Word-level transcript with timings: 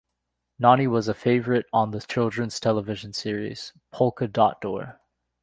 Nonnie 0.57 0.87
was 0.87 1.07
a 1.07 1.13
favorite 1.13 1.67
on 1.71 1.91
the 1.91 2.01
children's 2.01 2.59
television 2.59 3.13
series, 3.13 3.71
Polka 3.91 4.25
Dot 4.25 4.59
Door. 4.59 4.99